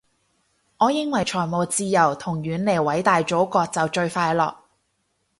[0.77, 4.55] 我認為財務自由同遠離偉大祖國就最快樂